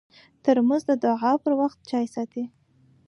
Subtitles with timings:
[0.43, 2.43] ترموز د دعا پر وخت چای ساتي.